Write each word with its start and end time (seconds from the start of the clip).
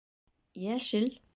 Йәшел 0.63 1.03